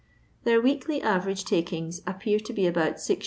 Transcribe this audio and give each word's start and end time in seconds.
their 0.45 0.59
weekly 0.59 0.99
average 0.99 1.45
takings 1.45 2.01
appear 2.07 2.39
to 2.39 2.51
be 2.53 2.65
about 2.65 2.95
6i. 2.95 3.19